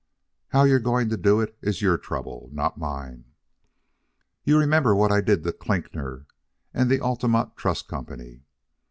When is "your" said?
1.83-1.95